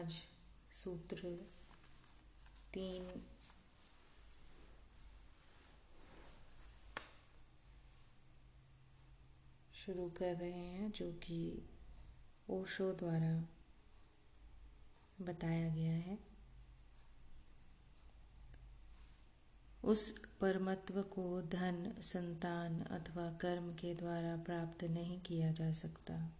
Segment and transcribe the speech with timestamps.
[0.00, 0.22] आज
[0.72, 1.48] सूत्र
[2.74, 3.22] तीन
[9.74, 11.68] शुरू कर रहे हैं, जो कि
[12.50, 13.48] ओशो द्वारा
[15.24, 16.18] बताया गया है।
[19.84, 26.39] उस परमत्व को धन, संतान अथवा कर्म के द्वारा प्राप्त नहीं किया जा सकता।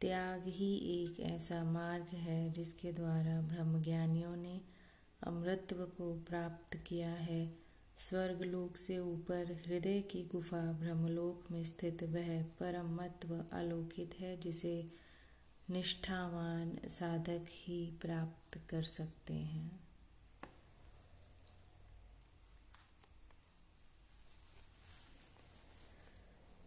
[0.00, 4.60] त्याग ही एक ऐसा मार्ग है जिसके द्वारा ब्रह्मज्ञानियों ने
[5.22, 7.58] अमृतत्व को प्राप्त किया है।
[7.98, 14.90] स्वर्गलोक से ऊपर हृदय की गुफा ब्रह्मलोक में स्थित वह परमत्व अलोकित है जिसे
[15.70, 19.87] निष्ठावान साधक ही प्राप्त कर सकते हैं।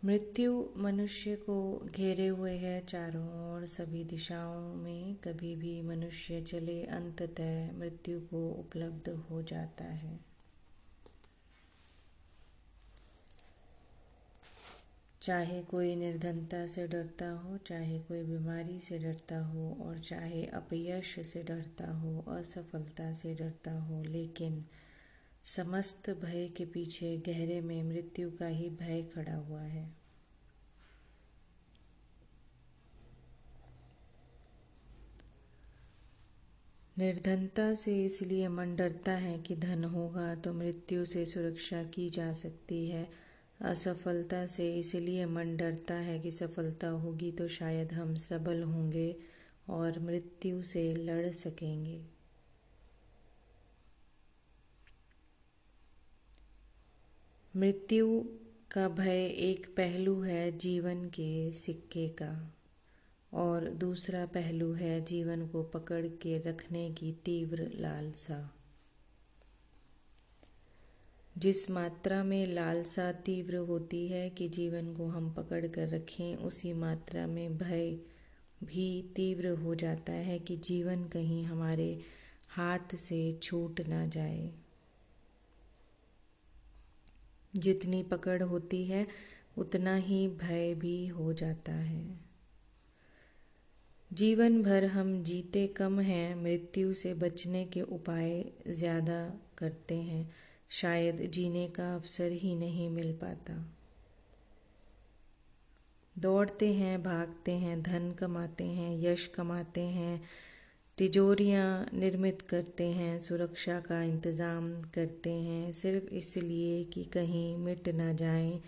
[0.05, 6.83] मृत्यु मनुष्य को घेरे हुए है चारों ओर, सभी दिशाओं में कभी भी मनुष्य चले
[6.83, 10.19] अंततः मृत्यु को उपलब्ध हो जाता है।
[15.21, 21.19] चाहे कोई निर्धनता से डरता हो, चाहे कोई बीमारी से डरता हो, और चाहे अपयश
[21.19, 24.65] से डरता हो, असफलता से डरता हो, लेकिन
[25.45, 29.89] समस्त भय के पीछे गहरे में मृत्यु का ही भय खड़ा हुआ है।
[36.97, 42.33] निर्धनता से इसलिए मन डरता है कि धन होगा तो मृत्यु से सुरक्षा की जा
[42.33, 43.07] सकती है।
[43.61, 49.15] असफलता से इसलिए मन डरता है कि सफलता होगी तो शायद हम सबल होंगे
[49.69, 52.01] और मृत्यु से लड़ सकेंगे।
[57.55, 58.23] मृत्यु
[58.71, 62.55] का भय एक पहलू है जीवन के सिक्के का।
[63.33, 68.55] और दूसरा पहलू है जीवन को पकड़ के रखने की तीव्र लालसा।
[71.37, 76.73] जिस मात्रा में लालसा तीव्र होती है कि जीवन को हम पकड़ कर रखें, उसी
[76.73, 77.91] मात्रा में भय
[78.63, 82.01] भी तीव्र हो जाता है कि जीवन कहीं हमारे
[82.49, 84.53] हाथ से छूट ना जाए।
[87.55, 89.07] जितनी पकड़ होती है,
[89.57, 92.31] उतना ही भय भी हो जाता है।
[94.13, 100.31] जीवन भर हम जीते कम हैं, मृत्यु से बचने के उपाय ज़्यादा करते हैं।
[100.69, 103.75] शायद जीने का अवसर ही नहीं मिल पाता।
[106.19, 110.21] दौड़ते हैं, भागते हैं, धन कमाते हैं, यश कमाते हैं
[111.01, 118.13] तिजोरियाँ निर्मित करते हैं, सुरक्षा का इंतज़ाम करते हैं, सिर्फ़ इसलिए कि कहीं मिट ना
[118.13, 118.61] जाएँ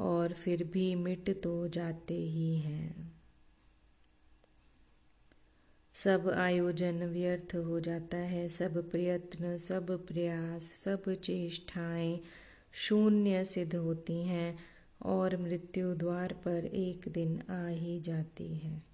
[0.00, 3.12] और फिर भी मिट तो जाते ही हैं।
[5.94, 12.20] सब आयोजन व्यर्थ हो जाता है, सब प्रयत्न, सब प्रयास, सब चेष्टाएँ
[12.72, 14.58] शून्य सिद्ध होती हैं
[15.02, 18.89] और मृत्यु द्वार पर एक दिन आ ही जाती है।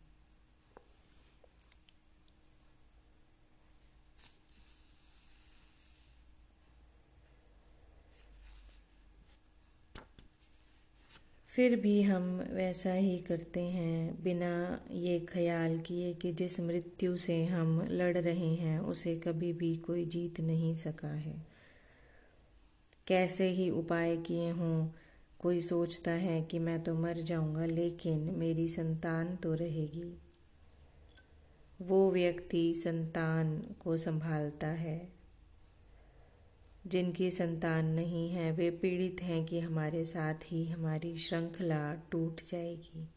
[11.57, 17.45] फिर भी हम वैसा ही करते हैं, बिना ये ख्याल किए कि जिस मृत्यु से
[17.45, 21.47] हम लड़ रहे हैं, उसे कभी भी कोई जीत नहीं सका है।
[23.07, 24.89] कैसे ही उपाय किए हों,
[25.39, 30.19] कोई सोचता है कि मैं तो मर जाऊँगा, लेकिन मेरी संतान तो रहेगी।
[31.83, 35.16] वो व्यक्ति संतान को संभालता है।
[36.87, 43.09] जिनकी संतान नहीं है, वे पीड़ित हैं कि हमारे साथ ही हमारी श्रृंखला टूट जाएगी।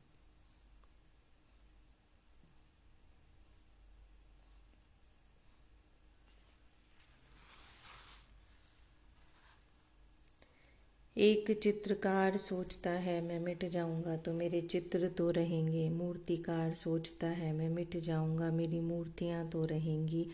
[11.18, 17.54] एक चित्रकार सोचता है, मैं मिट जाऊँगा तो मेरे चित्र तो रहेंगे। मूर्तिकार सोचता है,
[17.54, 20.28] मैं मिट जाऊँगा, मेरी मूर्तियाँ तो रहेंगी।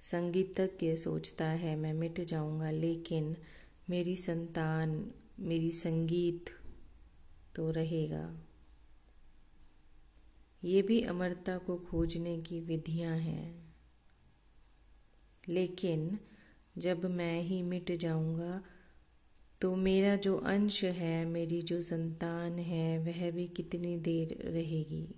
[0.00, 3.36] संगीतज्ञ सोचता है, मैं मिट जाऊँगा, लेकिन
[3.90, 6.44] मेरी संतान, मेरी संगीत
[7.54, 8.38] तो रहेगा।
[10.64, 13.74] ये भी अमरता को खोजने की विधियाँ हैं।
[15.48, 16.18] लेकिन
[16.78, 18.62] जब मैं ही मिट जाऊँगा
[19.60, 25.17] तो मेरा जो अंश है, मेरी जो संतान है, वह भी कितनी देर रहेगी।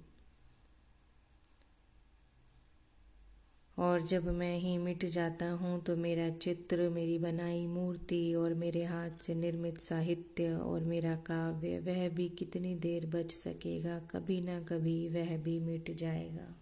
[3.80, 8.84] और जब मैं ही मिट जाता हूँ तो मेरा चित्र, मेरी बनाई मूर्ति और मेरे
[8.84, 13.98] हाथ से निर्मित साहित्य और मेरा काव्य, वह भी कितनी देर बच सकेगा?
[13.98, 16.54] कभी ना कभी वह भी मिट जाएगा।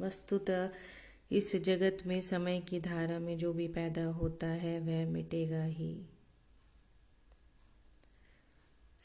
[0.00, 0.70] वस्तुतः
[1.32, 6.13] इस जगत में समय की धारा में जो भी पैदा होता है, वह मिटेगा ही।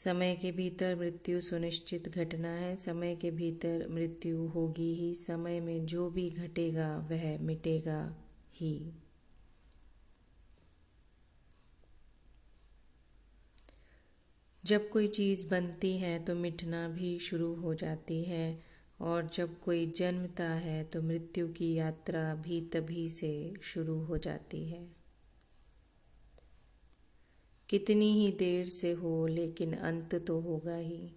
[0.04, 5.86] समय के भीतर मृत्यु सुनिश्चित घटना है। समय के भीतर मृत्यु होगी ही। समय में
[5.86, 8.24] जो भी घटेगा, वह मिटेगा
[8.54, 8.92] ही।
[14.64, 18.62] जब कोई चीज़ बनती है तो मिटना भी शुरू हो जाती है
[19.00, 24.64] और जब कोई जन्मता है तो मृत्यु की यात्रा भी तभी से शुरू हो जाती
[24.68, 24.99] है।
[27.70, 31.12] कितनी ही देर से हो, लेकिन अंत तो होगा ही।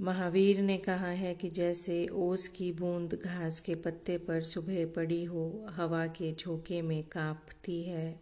[0.00, 5.24] महावीर ने कहा है कि जैसे ओस की बूंद घास के पत्ते पर सुबह पड़ी
[5.24, 8.20] हो, हवा के झोंके में कांपती है।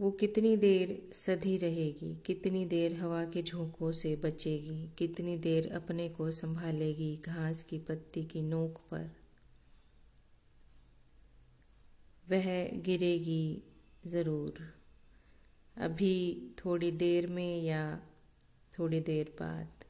[0.00, 6.08] वो कितनी देर सधी रहेगी, कितनी देर हवा के झोंकों से बचेगी, कितनी देर अपने
[6.08, 9.15] को संभालेगी घास की पत्ती की नोक पर।
[12.26, 12.46] वह
[12.82, 13.62] गिरेगी
[14.06, 14.58] ज़रूर।
[15.76, 16.16] अभी
[16.58, 18.00] थोड़ी देर में या
[18.78, 19.84] थोड़ी देर बाद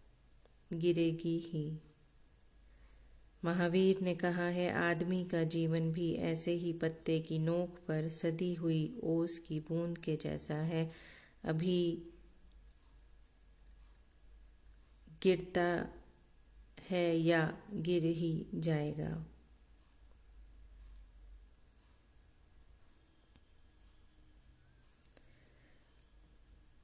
[0.72, 1.80] गिरेगी ही।
[3.44, 8.54] महावीर ने कहा, है आदमी का जीवन भी ऐसे ही पत्ते की नोक पर सदी
[8.54, 10.90] हुई ओस की बूंद के जैसा है।
[11.44, 12.02] अभी
[15.22, 15.88] गिरता
[16.90, 19.26] है या गिर ही जाएगा।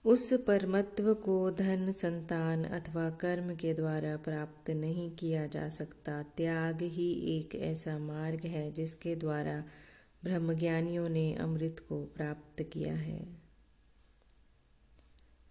[0.05, 6.83] उस परमत्व को धन, संतान अथवा कर्म के द्वारा प्राप्त नहीं किया जा सकता। त्याग
[6.83, 9.65] ही एक ऐसा मार्ग है जिसके द्वारा
[10.25, 13.37] ब्रह्मज्ञानियों ने अमृत को प्राप्त किया है।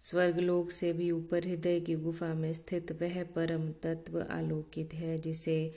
[0.02, 5.74] स्वर्गलोक से भी ऊपर हृदय की गुफा में स्थित वह परम तत्व आलोकित है जिसे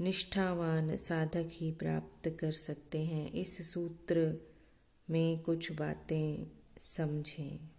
[0.00, 4.36] निष्ठावान साधक ही प्राप्त कर सकते हैं। इस सूत्र
[5.10, 6.46] में कुछ बातें
[6.80, 7.75] समझें।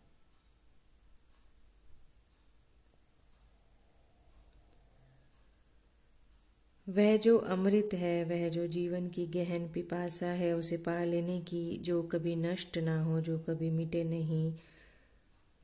[6.90, 11.78] वह जो अमृत है, वह जो जीवन की गहन पिपासा है, उसे पा लेने की
[11.78, 14.54] जो कभी नष्ट ना हो, जो कभी मिटे नहीं,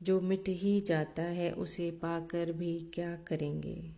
[0.02, 3.90] जो मिट ही जाता है, उसे पाकर भी क्या करेंगे?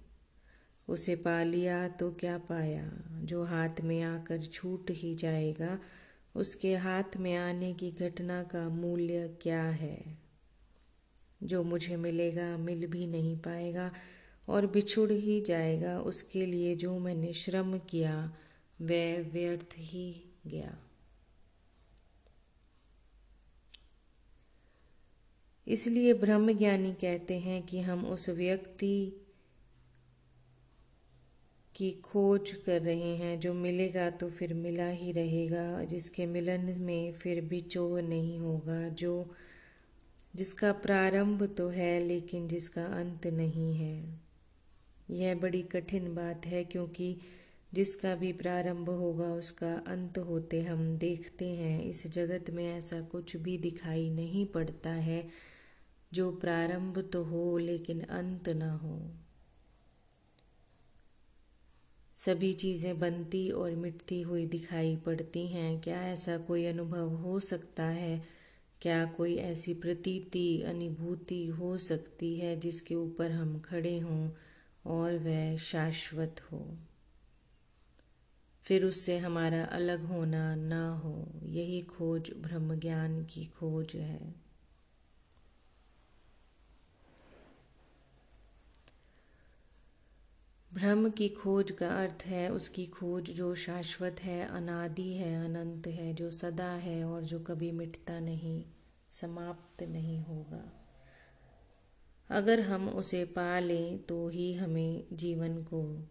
[0.88, 2.92] उसे पा लिया तो क्या पाया?
[3.22, 5.78] जो हाथ में आकर छूट ही जाएगा,
[6.36, 10.18] उसके हाथ में आने की घटना का मूल्य क्या है?
[11.42, 13.92] जो मुझे मिलेगा, मिल भी नहीं पाएगा
[14.48, 18.36] और बिछुड़ ही जाएगा उसके लिए जो मैंने श्रम किया,
[18.80, 20.78] वह व्यर्थ ही गया।
[25.66, 29.22] इसलिए ब्रह्म ज्ञानी कहते हैं कि हम उस व्यक्ति
[31.74, 37.12] की खोज कर रहे हैं, जो मिलेगा तो फिर मिला ही रहेगा, जिसके मिलन में
[37.12, 39.34] फिर भी चोह नहीं होगा, जो
[40.36, 44.25] जिसका प्रारंभ तो है लेकिन जिसका अंत नहीं है।
[45.10, 47.18] यह बड़ी कठिन बात है क्योंकि
[47.74, 53.36] जिसका भी प्रारंभ होगा उसका अंत होते हम देखते हैं। इस जगत में ऐसा कुछ
[53.36, 55.28] भी दिखाई नहीं पड़ता है।
[56.12, 59.10] जो प्रारंभ तो हो लेकिन अंत ना हो।
[62.16, 67.84] सभी चीज़ें बनती और मिटती हुई दिखाई पड़ती हैं। क्या ऐसा कोई अनुभव हो सकता
[67.84, 68.22] है?
[68.82, 74.30] क्या कोई ऐसी प्रतीति, अनुभूति हो सकती है जिसके ऊपर हम खड़े हों?
[74.86, 76.78] और वह शाश्वत हो।
[78.62, 84.34] फिर उससे हमारा अलग होना ना हो, यही खोज ब्रह्म ज्ञान की खोज है।
[90.74, 96.14] ब्रह्म की खोज का अर्थ है, उसकी खोज जो शाश्वत है, अनादि है, अनंत है,
[96.14, 98.64] जो सदा है और जो कभी मिटता नहीं,
[99.10, 100.85] समाप्त नहीं होगा।
[102.30, 106.08] अगर हम उसे पा लें तो ही हमें जीवन को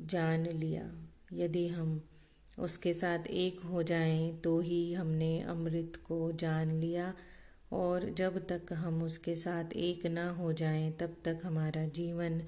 [0.00, 2.02] जान लिया। यदि हम
[2.58, 7.14] उसके साथ एक हो जाएँ तो ही हमने अमृत को जान लिया
[7.72, 12.42] और जब तक हम उसके साथ एक ना हो जाएँ, तब तक हमारा जीवन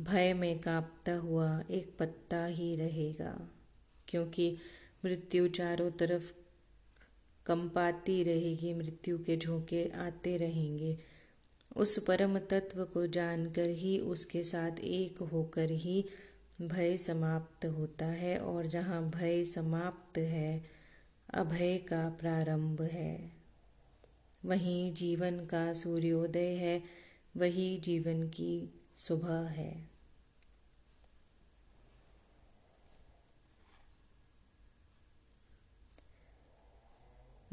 [0.00, 3.48] भय में कांपता हुआ एक पत्ता ही रहेगा।
[4.08, 4.56] क्योंकि
[5.04, 6.32] मृत्यु चारों तरफ़
[7.46, 10.98] कंपाती रहेगी, मृत्यु के झोंके आते रहेंगे।
[11.76, 16.04] उस परम तत्व को जानकर ही उसके साथ एक होकर ही
[16.62, 20.64] भय समाप्त होता है और जहाँ भय समाप्त है,
[21.34, 23.32] अभय का प्रारंभ है।
[24.44, 26.82] वहीं जीवन का सूर्योदय है,
[27.36, 29.93] वही जीवन की सुबह है।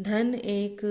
[0.01, 0.81] धन एक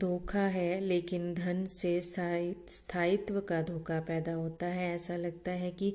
[0.00, 5.94] धोखा है, लेकिन धन से स्थायित्व का धोखा पैदा होता है। ऐसा लगता है कि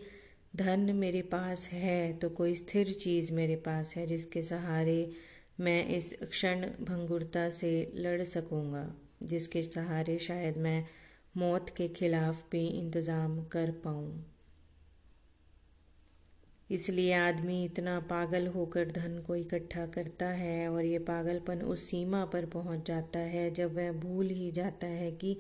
[0.56, 5.12] धन मेरे पास है तो कोई स्थिर चीज़ मेरे पास है, जिसके सहारे
[5.60, 8.86] मैं इस क्षण भंगुरता से लड़ सकूँगा,
[9.24, 10.86] जिसके सहारे शायद मैं
[11.38, 14.33] मौत के खिलाफ भी इंतज़ाम कर पाऊँ।
[16.74, 22.25] इसलिए आदमी इतना पागल होकर धन को इकट्ठा करता है और ये पागलपन उस सीमा
[22.25, 25.38] पर पहुँच जाता है जब वह भूल ही जाता है कि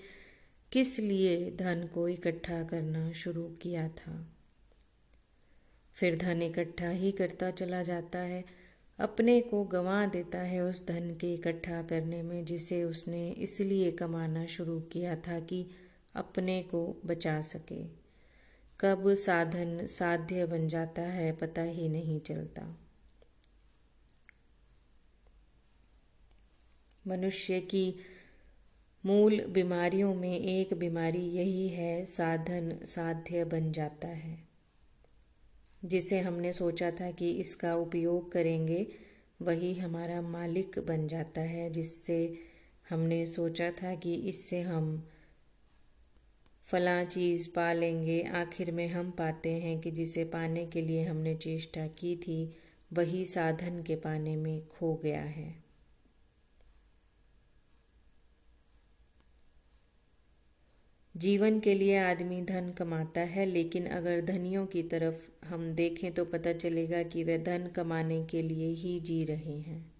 [0.71, 4.27] किस लिए धन को इकट्ठा करना शुरू किया था।
[5.95, 8.43] फिर धन इकट्ठा ही करता चला जाता है,
[8.99, 14.45] अपने को गंवा देता है उस धन के इकट्ठा करने में जिसे उसने इसलिए कमाना
[14.45, 15.65] शुरू किया था कि
[16.15, 18.02] अपने को बचा सके।
[18.83, 22.77] कब साधन साध्य बन जाता है पता ही नहीं चलता।
[27.07, 27.95] मनुष्य की
[29.05, 34.47] मूल बीमारियों में एक बीमारी यही है, साधन साध्य बन जाता है।
[35.85, 38.87] जिसे हमने सोचा था कि इसका उपयोग करेंगे,
[39.41, 42.39] वही हमारा मालिक बन जाता है, जिससे
[42.89, 45.09] हमने सोचा था कि इससे हम
[46.65, 51.35] फला चीज़ पा लेंगे। आखिर में हम पाते हैं कि जिसे पाने के लिए हमने
[51.35, 52.55] चेष्टा की थी,
[52.93, 55.63] वही साधन के पाने में खो गया है।
[61.15, 66.25] जीवन के लिए आदमी धन कमाता है, लेकिन अगर धनियों की तरफ़ हम देखें तो
[66.25, 69.92] पता चलेगा कि वे धन कमाने के लिए ही जी रहे हैं।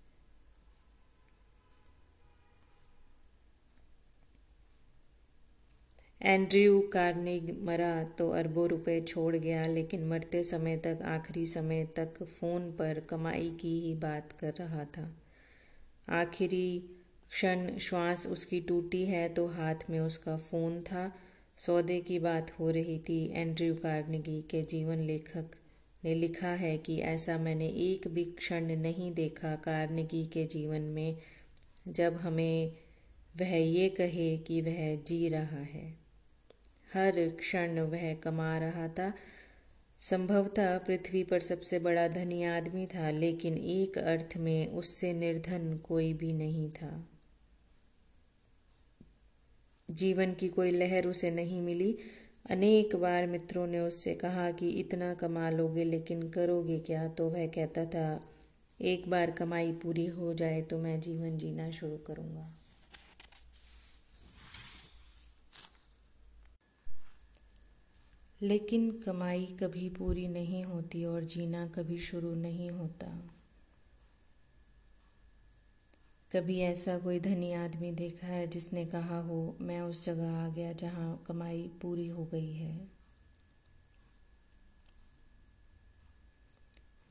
[6.23, 12.23] एंड्रयू कार्निग मरा तो अरबों रुपए छोड़ गया, लेकिन मरते समय तक, आखिरी समय तक
[12.23, 15.17] फ़ोन पर कमाई की ही बात कर रहा था।
[16.09, 16.89] आखिरी
[17.31, 21.11] क्षण श्वास उसकी टूटी है तो हाथ में उसका फ़ोन था।
[21.57, 25.55] सौदे की बात हो रही थी। एंड्रयू कार्नेगी के जीवन लेखक
[26.03, 31.17] ने लिखा है कि ऐसा मैंने एक भी क्षण नहीं देखा कार्नेगी के जीवन में,
[31.87, 32.73] जब हमें
[33.39, 36.02] वह ये कहे कि वह जी रहा है।
[36.93, 39.13] हर क्षण वह कमा रहा था।
[40.00, 46.13] संभवतः पृथ्वी पर सबसे बड़ा धनी आदमी था, लेकिन एक अर्थ में उससे निर्धन कोई
[46.13, 47.09] भी नहीं था।
[49.91, 51.97] जीवन की कोई लहर उसे नहीं मिली।
[52.50, 57.07] अनेक बार मित्रों ने उससे कहा कि इतना कमा लोगे, लेकिन करोगे क्या?
[57.07, 58.29] तो वह कहता था,
[58.81, 62.62] एक बार कमाई पूरी हो जाए तो मैं जीवन जीना शुरू करूँगा।
[68.43, 73.07] लेकिन कमाई कभी पूरी नहीं होती और जीना कभी शुरू नहीं होता।
[76.31, 80.73] कभी ऐसा कोई धनी आदमी देखा है जिसने कहा हो, मैं उस जगह आ गया
[80.73, 82.88] जहाँ कमाई पूरी हो गई है।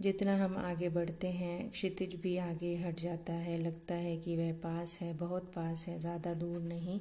[0.01, 4.53] जितना हम आगे बढ़ते हैं, क्षितिज भी आगे हट जाता है। लगता है कि वह
[4.53, 7.01] पास है, बहुत पास है, ज़्यादा दूर नहीं।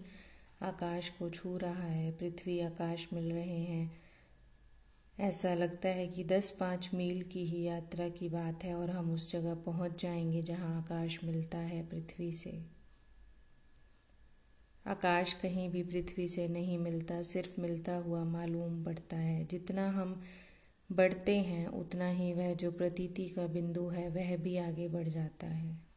[0.62, 4.01] आकाश को छू रहा है, पृथ्वी आकाश मिल रहे हैं।
[5.20, 9.12] ऐसा लगता है कि दस पाँच मील की ही यात्रा की बात है और हम
[9.12, 12.66] उस जगह पहुँच जाएँगे जहाँ आकाश मिलता है पृथ्वी से।
[14.88, 20.22] आकाश कहीं भी पृथ्वी से नहीं मिलता, सिर्फ़ मिलता हुआ मालूम पड़ता है। जितना हम
[20.92, 25.48] बढ़ते हैं, उतना ही वह जो प्रतीति का बिंदु है, वह भी आगे बढ़ जाता
[25.48, 25.91] है।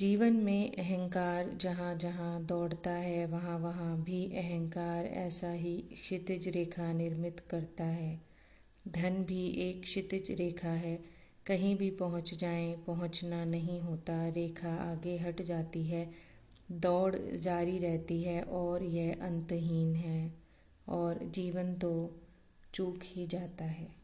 [0.00, 6.92] जीवन में अहंकार जहाँ जहाँ दौड़ता है, वहाँ वहाँ भी अहंकार ऐसा ही क्षितिज रेखा
[6.92, 8.20] निर्मित करता है।
[8.88, 11.00] धन भी एक क्षितिज रेखा है।
[11.46, 16.10] कहीं भी पहुँच जाएँ, पहुँचना नहीं होता। रेखा आगे हट जाती है,
[16.72, 20.34] दौड़ जारी रहती है और यह अंतहीन है
[20.88, 22.20] और जीवन तो
[22.74, 23.99] चूक ही जाता है।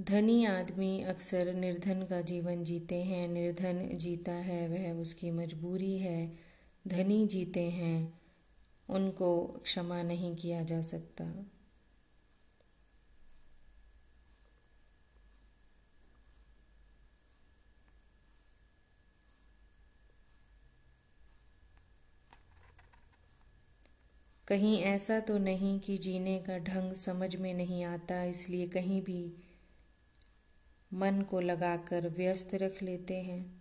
[0.00, 6.32] धनी आदमी अक्सर निर्धन का जीवन जीते हैं। निर्धन जीता है, वह उसकी मजबूरी है।
[6.88, 8.20] धनी जीते हैं,
[8.88, 11.24] उनको क्षमा नहीं किया जा सकता।
[24.48, 29.32] कहीं ऐसा तो नहीं कि जीने का ढंग समझ में नहीं आता, इसलिए कहीं भी
[30.92, 33.60] मन को लगाकर व्यस्त रख लेते हैं।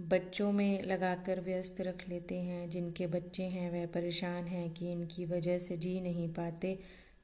[0.00, 5.24] बच्चों में लगाकर व्यस्त रख लेते हैं। जिनके बच्चे हैं, वह परेशान हैं कि इनकी
[5.24, 6.78] वजह से जी नहीं पाते।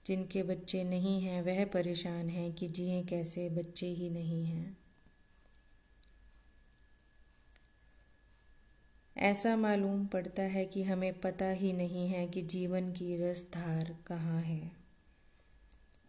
[0.07, 4.79] जिनके बच्चे नहीं हैं, वह परेशान हैं कि जिए कैसे बच्चे ही नहीं हैं।
[9.17, 14.43] ऐसा मालूम पड़ता है कि हमें पता ही नहीं है कि जीवन की रसधार कहाँ
[14.43, 14.84] है।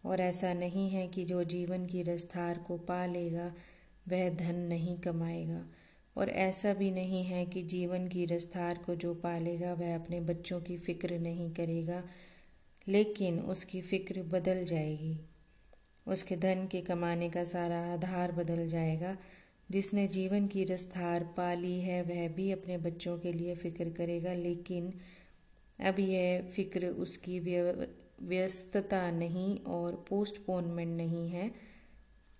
[0.06, 3.54] और ऐसा नहीं है कि जो जीवन की रसधार को पा लेगा,
[4.08, 5.66] वह धन नहीं कमाएगा।
[6.16, 10.60] और ऐसा भी नहीं है कि जीवन की रसधार को जो पालेगा वह अपने बच्चों
[10.60, 12.02] की फ़िक्र नहीं करेगा,
[12.88, 15.18] लेकिन उसकी फ़िक्र बदल जाएगी।
[16.06, 19.16] उसके धन के कमाने का सारा आधार बदल जाएगा।
[19.70, 24.92] जिसने जीवन की रसधार पाली है, वह भी अपने बच्चों के लिए फ़िक्र करेगा, लेकिन
[25.80, 27.40] अब यह फ़िक्र उसकी
[28.22, 31.54] व्यस्तता नहीं और पोस्टपोनमेंट नहीं है।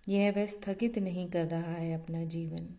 [0.08, 2.74] यह वह स्थगित नहीं कर रहा है अपना जीवन।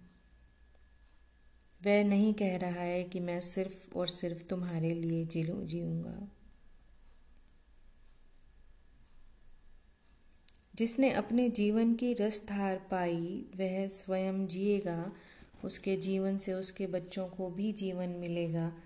[1.86, 6.32] वह नहीं कह रहा है कि मैं सिर्फ़ और सिर्फ़ तुम्हारे लिए जीलू जीऊँगा।
[10.76, 15.12] जिसने अपने जीवन की रस रसधार पाई, वह स्वयं जिएगा।
[15.66, 18.78] उसके जीवन से उसके बच्चों को भी जीवन मिलेगा।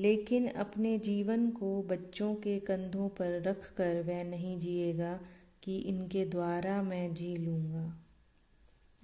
[0.00, 5.20] लेकिन अपने जीवन को बच्चों के कंधों पर रख कर वह नहीं जिएगा
[5.62, 8.04] कि इनके द्वारा मैं जी लूँगा।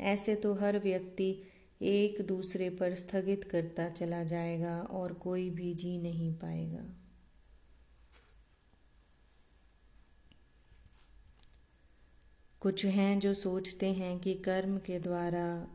[0.00, 1.42] ऐसे तो हर व्यक्ति
[1.82, 6.84] एक दूसरे पर स्थगित करता चला जाएगा और कोई भी जी नहीं पाएगा।
[12.60, 15.68] कुछ हैं जो सोचते हैं कि कर्म के द्वारा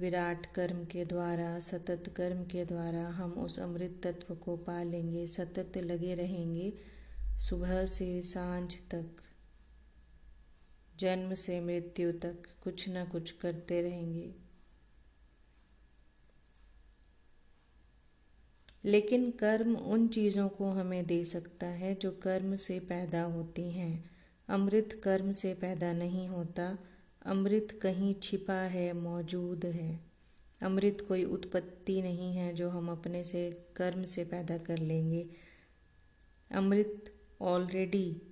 [0.00, 5.26] विराट कर्म के द्वारा, सतत कर्म के द्वारा हम उस अमृत तत्व को पा लेंगे,
[5.26, 6.72] सतत लगे रहेंगे
[7.38, 9.06] सुबह से साँझ तक,
[10.98, 14.34] जन्म से मृत्यु तक कुछ न कुछ करते रहेंगे।
[18.84, 24.10] लेकिन कर्म उन चीज़ों को हमें दे सकता है जो कर्म से पैदा होती हैं।
[24.48, 26.78] अमृत कर्म से पैदा नहीं होता
[27.28, 30.00] अमृत कहीं छिपा है, मौजूद है।
[30.62, 35.30] अमृत कोई उत्पत्ति नहीं है जो हम अपने से, कर्म से पैदा कर लेंगे।
[36.50, 38.22] अमृत ऑलरेडी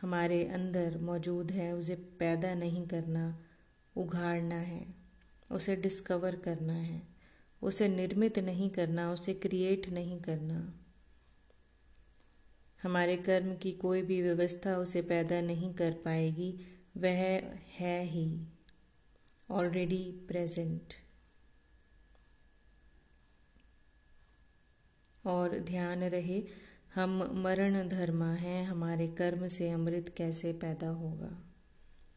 [0.00, 3.44] हमारे अंदर मौजूद है, उसे पैदा नहीं करना,
[3.96, 4.94] उघाड़ना है,
[5.52, 7.02] उसे डिस्कवर करना है,
[7.62, 10.74] उसे निर्मित नहीं करना, उसे क्रिएट नहीं करना।
[12.82, 17.42] हमारे कर्म की कोई भी व्यवस्था उसे पैदा नहीं कर पाएगी वह
[17.78, 18.46] है ही
[19.50, 20.94] ऑलरेडी प्रेजेंट
[25.26, 26.42] और ध्यान रहे,
[26.94, 31.44] हम मरण धर्मा हैं, हमारे कर्म से अमृत कैसे पैदा होगा?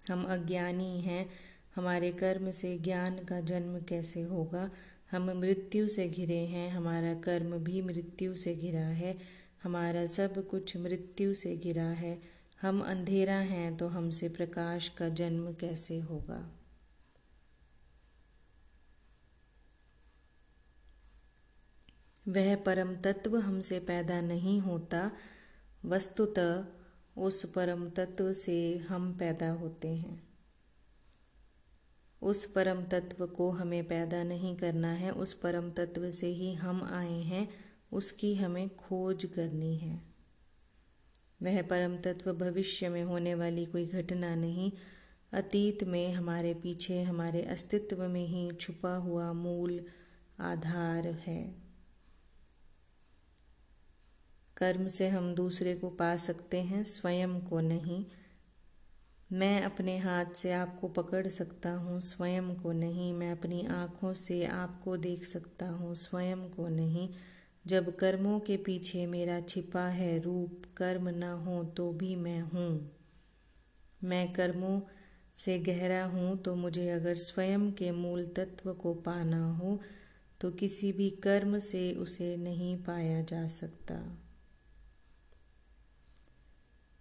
[0.09, 1.29] हम अज्ञानी हैं,
[1.75, 4.71] हमारे कर्म से ज्ञान का जन्म कैसे होगा?
[5.11, 9.17] हम मृत्यु से घिरे हैं, हमारा कर्म भी मृत्यु से घिरा है,
[9.63, 12.34] हमारा सब कुछ मृत्यु से घिरा है।
[12.65, 16.51] हम अंधेरा हैं तो हमसे प्रकाश का जन्म कैसे होगा?
[22.27, 25.11] वह परम तत्व हमसे पैदा नहीं होता,
[25.85, 26.65] वस्तुतः
[27.17, 30.27] उस परम तत्व से हम पैदा होते हैं।
[32.21, 36.83] उस परम तत्व को हमें पैदा नहीं करना है, उस परम तत्व से ही हम
[36.83, 37.49] आए हैं,
[37.91, 40.14] उसकी हमें खोज करनी है।
[41.45, 44.71] वह परम तत्व भविष्य में होने वाली कोई घटना नहीं।
[45.33, 49.85] अतीत में हमारे पीछे हमारे अस्तित्व में ही छुपा हुआ मूल
[50.39, 51.55] आधार है।
[54.57, 58.05] कर्म से हम दूसरे को पा सकते हैं, स्वयं को नहीं।
[59.31, 64.45] मैं अपने हाथ से आपको पकड़ सकता हूँ, स्वयं को नहीं। मैं अपनी आँखों से
[64.45, 67.09] आपको देख सकता हूँ, स्वयं को नहीं।
[67.67, 72.91] जब कर्मों के पीछे मेरा छिपा है रूप, कर्म न हो तो भी मैं हूँ।
[74.03, 74.81] मैं कर्मों
[75.35, 79.79] से गहरा हूँ तो मुझे अगर स्वयं के मूल तत्व को पाना हो
[80.41, 84.17] तो किसी भी कर्म से उसे नहीं पाया जा सकता।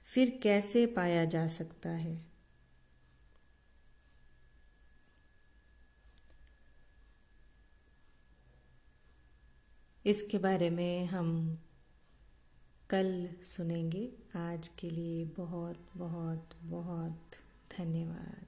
[0.05, 2.34] फिर कैसे पाया जा सकता है?
[10.07, 11.59] इसके बारे में हम
[12.91, 17.31] कल सुनेंगे। आज के लिए बहुत बहुत बहुत
[17.79, 18.44] धन्यवाद।